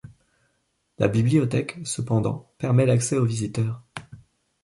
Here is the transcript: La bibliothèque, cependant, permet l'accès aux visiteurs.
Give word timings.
La 0.97 1.07
bibliothèque, 1.07 1.77
cependant, 1.83 2.51
permet 2.57 2.87
l'accès 2.87 3.19
aux 3.19 3.25
visiteurs. 3.25 3.83